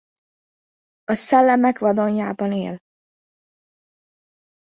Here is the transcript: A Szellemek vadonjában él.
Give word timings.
A 1.03 1.15
Szellemek 1.15 1.79
vadonjában 1.79 2.51
él. 2.51 2.77